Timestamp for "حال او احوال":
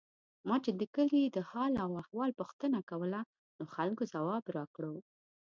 1.49-2.29